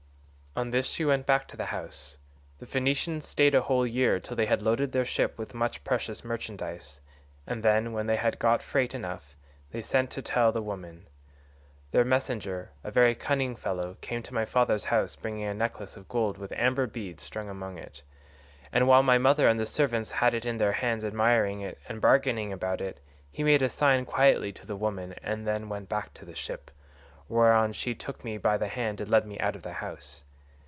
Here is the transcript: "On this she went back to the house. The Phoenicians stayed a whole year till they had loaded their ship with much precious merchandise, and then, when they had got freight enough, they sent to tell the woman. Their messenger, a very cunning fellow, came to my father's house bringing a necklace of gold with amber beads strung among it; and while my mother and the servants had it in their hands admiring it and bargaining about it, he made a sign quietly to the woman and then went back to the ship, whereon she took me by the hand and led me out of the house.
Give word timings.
"On 0.53 0.71
this 0.71 0.85
she 0.87 1.05
went 1.05 1.25
back 1.25 1.47
to 1.47 1.55
the 1.55 1.67
house. 1.67 2.17
The 2.59 2.65
Phoenicians 2.65 3.25
stayed 3.25 3.55
a 3.55 3.61
whole 3.61 3.87
year 3.87 4.19
till 4.19 4.35
they 4.35 4.47
had 4.47 4.61
loaded 4.61 4.91
their 4.91 5.05
ship 5.05 5.37
with 5.37 5.53
much 5.53 5.81
precious 5.85 6.25
merchandise, 6.25 6.99
and 7.47 7.63
then, 7.63 7.93
when 7.93 8.05
they 8.05 8.17
had 8.17 8.37
got 8.37 8.61
freight 8.61 8.93
enough, 8.93 9.37
they 9.71 9.81
sent 9.81 10.11
to 10.11 10.21
tell 10.21 10.51
the 10.51 10.61
woman. 10.61 11.05
Their 11.91 12.03
messenger, 12.03 12.71
a 12.83 12.91
very 12.91 13.15
cunning 13.15 13.55
fellow, 13.55 13.95
came 14.01 14.21
to 14.23 14.33
my 14.33 14.43
father's 14.43 14.83
house 14.83 15.15
bringing 15.15 15.45
a 15.47 15.53
necklace 15.53 15.95
of 15.95 16.09
gold 16.09 16.37
with 16.37 16.51
amber 16.51 16.85
beads 16.85 17.23
strung 17.23 17.47
among 17.47 17.77
it; 17.77 18.03
and 18.73 18.89
while 18.89 19.03
my 19.03 19.17
mother 19.17 19.47
and 19.47 19.57
the 19.57 19.65
servants 19.65 20.11
had 20.11 20.33
it 20.33 20.43
in 20.43 20.57
their 20.57 20.73
hands 20.73 21.05
admiring 21.05 21.61
it 21.61 21.79
and 21.87 22.01
bargaining 22.01 22.51
about 22.51 22.81
it, 22.81 22.99
he 23.31 23.41
made 23.41 23.61
a 23.61 23.69
sign 23.69 24.03
quietly 24.03 24.51
to 24.51 24.65
the 24.65 24.75
woman 24.75 25.13
and 25.23 25.47
then 25.47 25.69
went 25.69 25.87
back 25.87 26.13
to 26.13 26.25
the 26.25 26.35
ship, 26.35 26.71
whereon 27.29 27.71
she 27.71 27.95
took 27.95 28.25
me 28.25 28.37
by 28.37 28.57
the 28.57 28.67
hand 28.67 28.99
and 28.99 29.09
led 29.09 29.25
me 29.25 29.39
out 29.39 29.55
of 29.55 29.61
the 29.61 29.75
house. 29.79 30.25